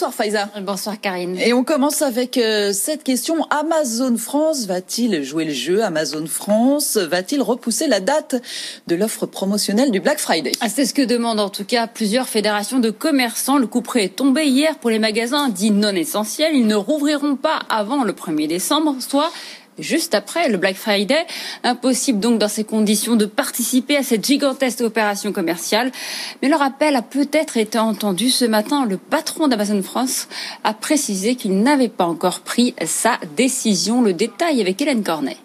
[0.00, 0.48] Bonsoir Faiza.
[0.62, 1.36] Bonsoir Karine.
[1.36, 3.44] Et on commence avec euh, cette question.
[3.50, 5.84] Amazon France va-t-il jouer le jeu?
[5.84, 8.36] Amazon France va-t-il repousser la date
[8.86, 10.52] de l'offre promotionnelle du Black Friday?
[10.62, 13.58] Ah, C'est ce que demandent en tout cas plusieurs fédérations de commerçants.
[13.58, 16.54] Le coup près est tombé hier pour les magasins dits non essentiels.
[16.54, 19.30] Ils ne rouvriront pas avant le 1er décembre, soit
[19.80, 21.26] juste après le Black Friday.
[21.64, 25.92] Impossible donc dans ces conditions de participer à cette gigantesque opération commerciale.
[26.42, 28.86] Mais leur appel a peut-être été entendu ce matin.
[28.86, 30.28] Le patron d'Amazon France
[30.64, 34.02] a précisé qu'il n'avait pas encore pris sa décision.
[34.02, 35.36] Le détail avec Hélène Cornet.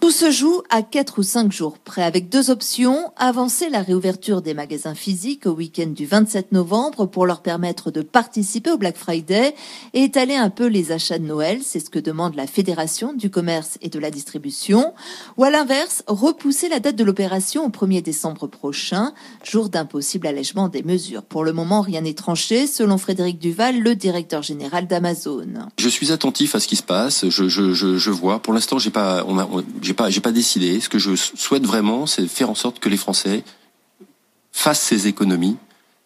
[0.00, 3.12] Tout se joue à 4 ou 5 jours près, avec deux options.
[3.18, 8.00] Avancer la réouverture des magasins physiques au week-end du 27 novembre pour leur permettre de
[8.00, 9.54] participer au Black Friday
[9.92, 11.60] et étaler un peu les achats de Noël.
[11.62, 14.94] C'est ce que demande la Fédération du commerce et de la distribution.
[15.36, 19.12] Ou à l'inverse, repousser la date de l'opération au 1er décembre prochain,
[19.44, 21.24] jour d'un possible allègement des mesures.
[21.24, 25.68] Pour le moment, rien n'est tranché, selon Frédéric Duval, le directeur général d'Amazon.
[25.78, 27.28] Je suis attentif à ce qui se passe.
[27.28, 28.40] Je, je, je, je vois.
[28.40, 29.46] Pour l'instant, j'ai pas, on a,
[29.90, 30.78] j'ai pas, j'ai pas décidé.
[30.78, 33.42] Ce que je souhaite vraiment, c'est faire en sorte que les Français
[34.52, 35.56] fassent ces économies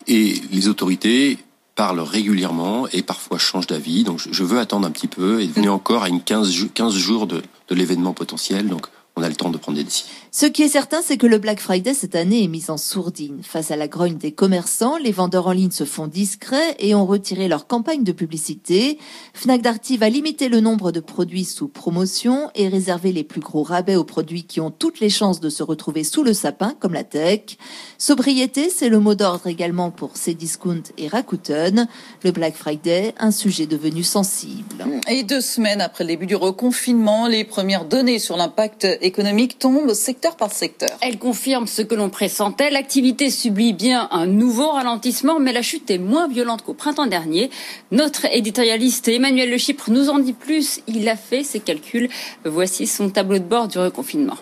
[0.06, 1.36] et les autorités
[1.74, 4.02] parlent régulièrement et parfois changent d'avis.
[4.02, 7.26] Donc je veux attendre un petit peu et venir encore à une 15, 15 jours
[7.26, 8.68] de, de l'événement potentiel.
[8.68, 10.08] Donc on a le temps de prendre des décisions.
[10.36, 13.44] Ce qui est certain, c'est que le Black Friday cette année est mis en sourdine.
[13.44, 17.06] Face à la grogne des commerçants, les vendeurs en ligne se font discrets et ont
[17.06, 18.98] retiré leur campagne de publicité.
[19.32, 23.62] Fnac Darty va limiter le nombre de produits sous promotion et réserver les plus gros
[23.62, 26.94] rabais aux produits qui ont toutes les chances de se retrouver sous le sapin, comme
[26.94, 27.56] la tech.
[27.96, 31.86] Sobriété, c'est le mot d'ordre également pour Cdiscount et Rakuten.
[32.24, 34.84] Le Black Friday, un sujet devenu sensible.
[35.08, 39.94] Et deux semaines après le début du reconfinement, les premières données sur l'impact économique tombent
[40.32, 40.90] par secteur.
[41.00, 42.70] Elle confirme ce que l'on pressentait.
[42.70, 47.50] L'activité subit bien un nouveau ralentissement, mais la chute est moins violente qu'au printemps dernier.
[47.92, 50.80] Notre éditorialiste Emmanuel Le Chypre nous en dit plus.
[50.86, 52.08] Il a fait ses calculs.
[52.44, 54.36] Voici son tableau de bord du reconfinement.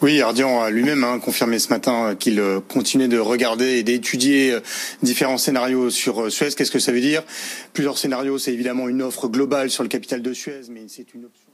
[0.00, 4.52] Oui, Ardian a lui-même hein, confirmé ce matin qu'il euh, continuait de regarder et d'étudier
[4.52, 4.60] euh,
[5.02, 6.50] différents scénarios sur euh, Suez.
[6.56, 7.24] Qu'est-ce que ça veut dire?
[7.72, 11.24] Plusieurs scénarios, c'est évidemment une offre globale sur le capital de Suez, mais c'est une
[11.24, 11.47] option.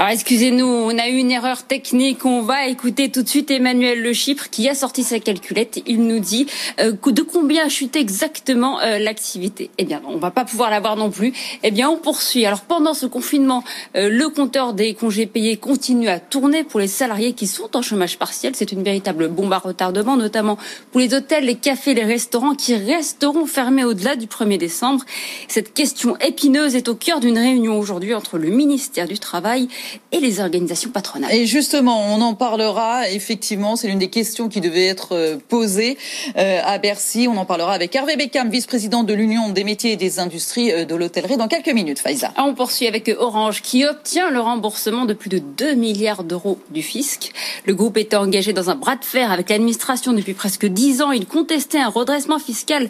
[0.00, 2.24] Alors excusez-nous, on a eu une erreur technique.
[2.24, 5.82] On va écouter tout de suite Emmanuel Le Chypre qui a sorti sa calculette.
[5.86, 6.46] Il nous dit
[6.80, 9.68] euh, de combien chute exactement euh, l'activité?
[9.76, 11.34] Eh bien, on va pas pouvoir l'avoir non plus.
[11.62, 12.46] Eh bien, on poursuit.
[12.46, 13.62] Alors pendant ce confinement,
[13.94, 17.82] euh, le compteur des congés payés continue à tourner pour les salariés qui sont en
[17.82, 18.54] chômage partiel.
[18.56, 20.56] C'est une véritable bombe à retardement, notamment
[20.92, 25.04] pour les hôtels, les cafés, les restaurants qui resteront fermés au-delà du 1er décembre.
[25.46, 29.68] Cette question épineuse est au cœur d'une réunion aujourd'hui entre le ministère du Travail
[30.12, 31.32] et les organisations patronales.
[31.32, 33.08] Et justement, on en parlera.
[33.10, 35.96] Effectivement, c'est l'une des questions qui devait être euh, posée
[36.36, 37.28] euh, à Bercy.
[37.28, 40.84] On en parlera avec Hervé Beckham, vice-président de l'Union des métiers et des industries euh,
[40.84, 41.98] de l'hôtellerie, dans quelques minutes.
[41.98, 42.32] Faiza.
[42.36, 46.82] On poursuit avec Orange, qui obtient le remboursement de plus de 2 milliards d'euros du
[46.82, 47.32] fisc.
[47.66, 51.12] Le groupe était engagé dans un bras de fer avec l'administration depuis presque 10 ans.
[51.12, 52.88] Il contestait un redressement fiscal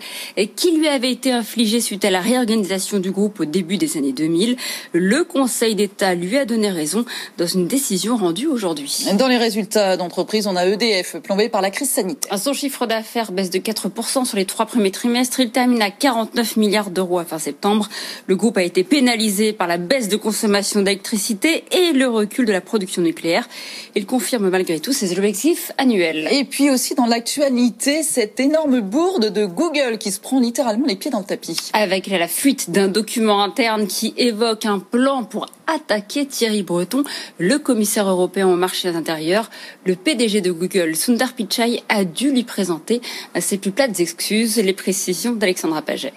[0.56, 4.12] qui lui avait été infligé suite à la réorganisation du groupe au début des années
[4.12, 4.56] 2000.
[4.92, 6.89] Le Conseil d'État lui a donné raison
[7.38, 9.06] dans une décision rendue aujourd'hui.
[9.18, 12.38] Dans les résultats d'entreprise, on a EDF plombé par la crise sanitaire.
[12.38, 15.40] Son chiffre d'affaires baisse de 4% sur les trois premiers trimestres.
[15.40, 17.88] Il termine à 49 milliards d'euros à fin septembre.
[18.26, 22.52] Le groupe a été pénalisé par la baisse de consommation d'électricité et le recul de
[22.52, 23.48] la production nucléaire.
[23.94, 26.28] Il confirme malgré tout ses objectifs annuels.
[26.30, 30.96] Et puis aussi dans l'actualité, cette énorme bourde de Google qui se prend littéralement les
[30.96, 31.56] pieds dans le tapis.
[31.72, 36.79] Avec la fuite d'un document interne qui évoque un plan pour attaquer Thierry Breton,
[37.38, 39.50] le commissaire européen aux marchés intérieurs.
[39.84, 43.00] Le PDG de Google, Sundar Pichai, a dû lui présenter
[43.38, 46.12] ses plus plates excuses, les précisions d'Alexandra Paget.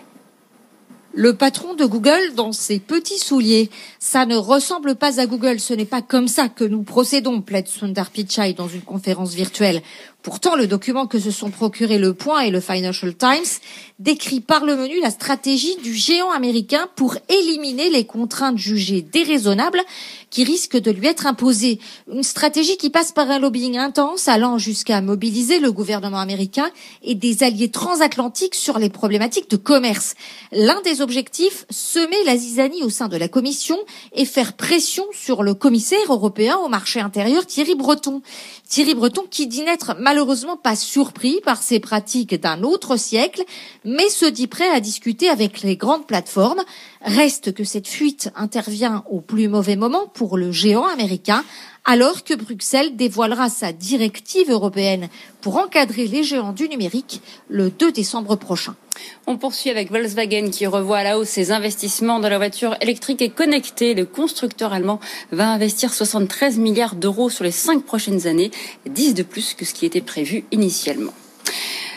[1.16, 3.70] Le patron de Google dans ses petits souliers.
[4.00, 5.60] Ça ne ressemble pas à Google.
[5.60, 9.84] Ce n'est pas comme ça que nous procédons, plaide Sundar Pichai dans une conférence virtuelle.
[10.24, 13.60] Pourtant, le document que se sont procurés Le Point et le Financial Times
[14.00, 19.82] décrit par le menu la stratégie du géant américain pour éliminer les contraintes jugées déraisonnables
[20.30, 21.80] qui risquent de lui être imposées.
[22.12, 26.70] Une stratégie qui passe par un lobbying intense allant jusqu'à mobiliser le gouvernement américain
[27.04, 30.16] et des alliés transatlantiques sur les problématiques de commerce.
[30.54, 33.78] L'un des objectifs, semer la zizanie au sein de la Commission
[34.14, 38.22] et faire pression sur le commissaire européen au marché intérieur Thierry Breton.
[38.68, 43.44] Thierry Breton qui dit n'être malheureusement pas surpris par ces pratiques d'un autre siècle,
[43.84, 46.62] mais se dit prêt à discuter avec les grandes plateformes.
[47.02, 51.44] Reste que cette fuite intervient au plus mauvais moment pour le géant américain,
[51.84, 55.10] alors que Bruxelles dévoilera sa directive européenne
[55.42, 58.76] pour encadrer les géants du numérique le 2 décembre prochain.
[59.26, 63.22] On poursuit avec Volkswagen qui revoit à la hausse ses investissements dans la voiture électrique
[63.22, 63.94] et connectée.
[63.94, 65.00] Le constructeur allemand
[65.32, 68.52] va investir 73 milliards d'euros sur les cinq prochaines années,
[68.86, 71.14] 10 de plus que ce qui était prévu initialement.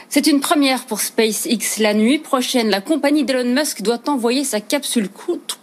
[0.08, 1.78] C'est une première pour SpaceX.
[1.80, 5.08] La nuit prochaine, la compagnie d'Elon Musk doit envoyer sa capsule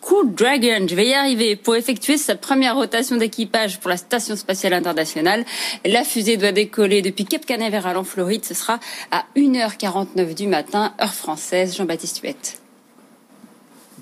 [0.03, 4.35] Crew Dragon, je vais y arriver, pour effectuer sa première rotation d'équipage pour la Station
[4.35, 5.45] spatiale internationale.
[5.85, 8.43] La fusée doit décoller depuis Cape Canaveral en Floride.
[8.43, 11.77] Ce sera à 1h49 du matin, heure française.
[11.77, 12.62] Jean-Baptiste Huette.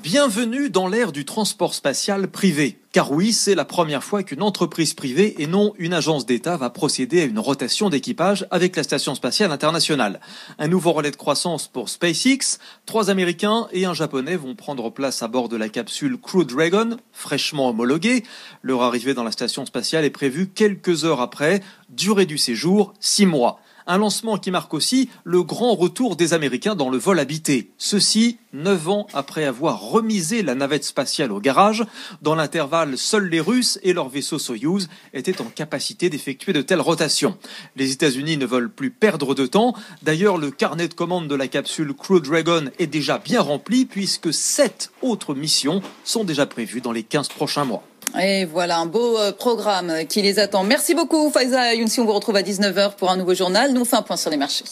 [0.04, 2.80] Bienvenue dans l'ère du transport spatial privé.
[2.92, 6.72] Car oui, c'est la première fois qu'une entreprise privée et non une agence d'État va
[6.72, 10.20] procéder à une rotation d'équipage avec la Station spatiale internationale.
[10.58, 12.58] Un nouveau relais de croissance pour SpaceX.
[12.88, 16.98] Trois Américains et un Japonais vont prendre place à bord de la capsule Crew Dragon,
[17.12, 18.24] fraîchement homologuée.
[18.64, 21.62] Leur arrivée dans la Station spatiale est prévue quelques heures après.
[21.90, 23.60] Durée du séjour, six mois.
[23.88, 27.72] Un lancement qui marque aussi le grand retour des Américains dans le vol habité.
[27.78, 31.86] Ceci, neuf ans après avoir remisé la navette spatiale au garage.
[32.22, 36.82] Dans l'intervalle, seuls les Russes et leur vaisseau Soyuz étaient en capacité d'effectuer de telles
[36.82, 37.38] rotations.
[37.76, 39.74] Les États-Unis ne veulent plus perdre de temps.
[40.04, 44.34] D'ailleurs, le carnet de commande de la capsule Crew Dragon est déjà bien rempli puisque
[44.34, 47.84] sept autres missions sont déjà prévues dans les 15 prochains mois.
[48.20, 50.64] Et voilà un beau euh, programme qui les attend.
[50.64, 52.00] Merci beaucoup Faiza Younsi.
[52.00, 53.74] On vous retrouve à 19h pour un nouveau journal.
[53.74, 54.66] Nous on fait un point sur les marchés.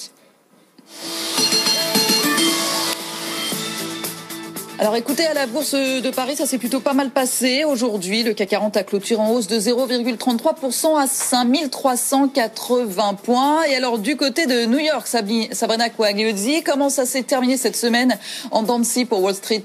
[4.82, 7.66] Alors écoutez, à la bourse de Paris, ça s'est plutôt pas mal passé.
[7.66, 13.64] Aujourd'hui, le CAC 40 a clôturé en hausse de 0,33% à 5380 points.
[13.66, 18.18] Et alors du côté de New York, Sabrina Coagliozzi, comment ça s'est terminé cette semaine
[18.52, 19.64] en Dancy pour Wall Street?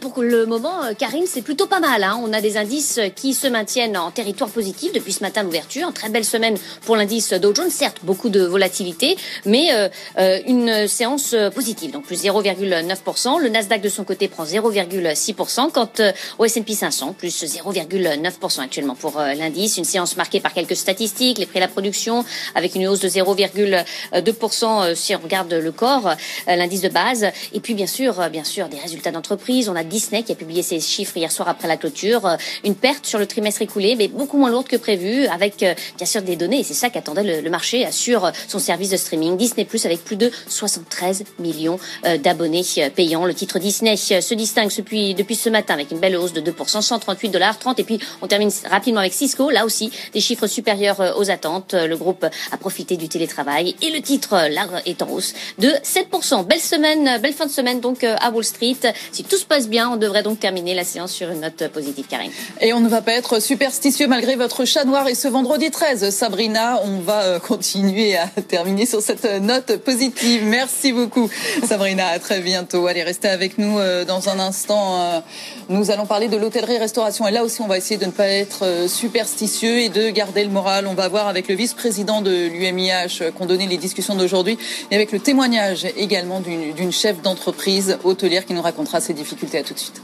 [0.00, 2.02] Pour le moment, euh, Karine, c'est plutôt pas mal.
[2.02, 2.18] Hein.
[2.22, 5.92] On a des indices qui se maintiennent en territoire positif depuis ce matin l'ouverture.
[5.92, 7.70] Très belle semaine pour l'indice Dow Jones.
[7.70, 9.88] Certes, beaucoup de volatilité, mais euh,
[10.18, 11.90] euh, une séance positive.
[11.90, 13.40] Donc plus 0,9%.
[13.40, 15.70] Le Nasdaq de son côté prend 0,6%.
[15.72, 15.90] Quant
[16.38, 19.78] au S&P 500, plus 0,9% actuellement pour l'indice.
[19.78, 22.24] Une séance marquée par quelques statistiques, les prix à la production,
[22.54, 26.14] avec une hausse de 0,2% si on regarde le corps,
[26.46, 27.26] l'indice de base.
[27.52, 29.71] Et puis bien sûr, bien sûr, des résultats d'entreprise.
[29.72, 32.26] On a Disney qui a publié ses chiffres hier soir après la clôture.
[32.26, 35.74] Euh, une perte sur le trimestre écoulé, mais beaucoup moins lourde que prévu, avec euh,
[35.96, 36.62] bien sûr des données.
[36.62, 39.38] C'est ça qu'attendait le, marché sur son service de streaming.
[39.38, 42.62] Disney Plus avec plus de 73 millions euh, d'abonnés
[42.94, 43.24] payants.
[43.24, 46.82] Le titre Disney se distingue depuis, depuis ce matin avec une belle hausse de 2%,
[46.82, 47.80] 138 dollars 30.
[47.80, 49.48] Et puis on termine rapidement avec Cisco.
[49.48, 51.72] Là aussi, des chiffres supérieurs aux attentes.
[51.72, 56.44] Le groupe a profité du télétravail et le titre là est en hausse de 7%.
[56.44, 58.76] Belle semaine, belle fin de semaine donc à Wall Street.
[59.12, 62.06] Si tout se passe bien, on devrait donc terminer la séance sur une note positive,
[62.08, 62.30] Karine.
[62.60, 66.10] Et on ne va pas être superstitieux malgré votre chat noir et ce vendredi 13.
[66.10, 70.44] Sabrina, on va euh, continuer à terminer sur cette note positive.
[70.44, 71.30] Merci beaucoup,
[71.66, 72.06] Sabrina.
[72.08, 72.86] À très bientôt.
[72.86, 75.00] Allez, restez avec nous euh, dans un instant.
[75.00, 75.20] Euh,
[75.68, 77.26] nous allons parler de l'hôtellerie-restauration.
[77.26, 80.50] Et là aussi, on va essayer de ne pas être superstitieux et de garder le
[80.50, 80.86] moral.
[80.86, 84.58] On va voir avec le vice-président de l'UMIH qu'on donnait les discussions d'aujourd'hui
[84.90, 89.74] et avec le témoignage également d'une chef d'entreprise hôtelière qui nous racontera ses difficultés tout
[89.74, 90.00] de suite.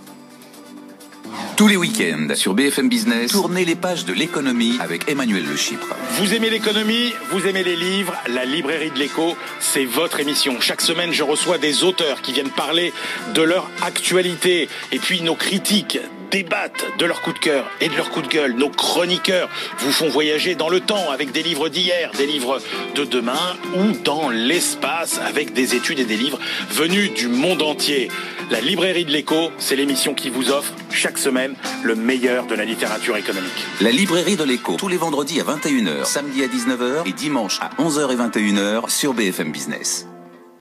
[1.57, 5.97] Tous les week-ends sur BFM Business, tournez les pages de l'économie avec Emmanuel Le Chypre.
[6.13, 10.61] Vous aimez l'économie, vous aimez les livres, la librairie de l'écho, c'est votre émission.
[10.61, 12.93] Chaque semaine, je reçois des auteurs qui viennent parler
[13.35, 15.99] de leur actualité et puis nos critiques
[16.31, 18.55] débattent de leur coup de cœur et de leur coup de gueule.
[18.55, 22.61] Nos chroniqueurs vous font voyager dans le temps avec des livres d'hier, des livres
[22.95, 26.39] de demain ou dans l'espace avec des études et des livres
[26.71, 28.09] venus du monde entier.
[28.51, 32.65] La librairie de l'écho, c'est l'émission qui vous offre chaque semaine le meilleur de la
[32.65, 33.53] littérature économique.
[33.81, 37.71] La librairie de l'écho, tous les vendredis à 21h, samedi à 19h et dimanche à
[37.83, 40.08] 11h et 21h sur BFM Business.